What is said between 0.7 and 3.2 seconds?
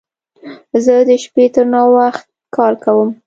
زه د شپې تر ناوخت کار کوم.